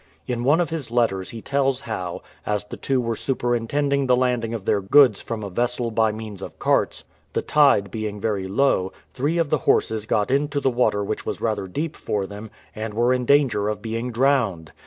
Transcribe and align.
In 0.25 0.43
one 0.43 0.59
of 0.59 0.71
his 0.71 0.89
letters 0.89 1.29
he 1.29 1.43
tells 1.43 1.81
how, 1.81 2.23
as 2.43 2.63
the 2.63 2.75
two 2.75 2.99
were 2.99 3.15
super 3.15 3.55
intending 3.55 4.07
the 4.07 4.15
landing 4.15 4.51
of 4.51 4.65
their 4.65 4.81
goods 4.81 5.21
from 5.21 5.43
a 5.43 5.49
vessel 5.51 5.91
by 5.91 6.11
means 6.11 6.41
of 6.41 6.57
carts, 6.57 7.03
the 7.33 7.43
tide 7.43 7.91
being 7.91 8.19
very 8.19 8.47
low, 8.47 8.91
three 9.13 9.37
of 9.37 9.51
the 9.51 9.59
horses 9.69 10.07
got 10.07 10.31
into 10.31 10.59
water 10.67 11.03
which 11.03 11.23
was 11.23 11.39
rather 11.39 11.67
deep 11.67 11.95
for 11.95 12.25
them, 12.25 12.49
and 12.75 12.95
were 12.95 13.13
in 13.13 13.25
danger 13.25 13.69
of 13.69 13.83
being 13.83 14.11
drowned. 14.11 14.71